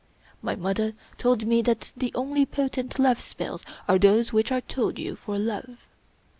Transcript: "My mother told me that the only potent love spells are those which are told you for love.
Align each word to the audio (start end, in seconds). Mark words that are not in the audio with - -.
"My 0.41 0.55
mother 0.55 0.95
told 1.19 1.45
me 1.45 1.61
that 1.61 1.93
the 1.95 2.11
only 2.15 2.43
potent 2.43 2.97
love 2.97 3.21
spells 3.21 3.63
are 3.87 3.99
those 3.99 4.33
which 4.33 4.51
are 4.51 4.61
told 4.61 4.97
you 4.97 5.15
for 5.15 5.37
love. 5.37 5.85